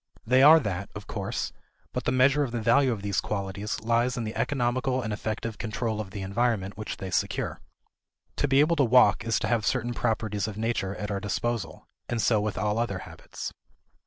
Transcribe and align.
They 0.25 0.41
are 0.41 0.59
that, 0.59 0.89
of 0.95 1.05
course; 1.05 1.53
but 1.93 2.05
the 2.05 2.11
measure 2.11 2.41
of 2.41 2.51
the 2.51 2.59
value 2.59 2.91
of 2.91 3.03
these 3.03 3.21
qualities 3.21 3.79
lies 3.81 4.17
in 4.17 4.23
the 4.23 4.35
economical 4.35 4.99
and 5.03 5.13
effective 5.13 5.59
control 5.59 6.01
of 6.01 6.09
the 6.09 6.23
environment 6.23 6.75
which 6.75 6.97
they 6.97 7.11
secure. 7.11 7.61
To 8.37 8.47
be 8.47 8.61
able 8.61 8.77
to 8.77 8.83
walk 8.83 9.23
is 9.23 9.37
to 9.41 9.47
have 9.47 9.63
certain 9.63 9.93
properties 9.93 10.47
of 10.47 10.57
nature 10.57 10.95
at 10.95 11.11
our 11.11 11.19
disposal 11.19 11.87
and 12.09 12.19
so 12.19 12.41
with 12.41 12.57
all 12.57 12.79
other 12.79 12.97
habits. 13.05 13.53